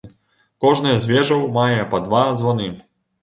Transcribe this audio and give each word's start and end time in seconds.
Кожная 0.63 0.95
з 1.03 1.09
вежаў 1.11 1.45
мае 1.57 1.77
па 1.93 2.01
два 2.07 2.23
званы. 2.39 2.71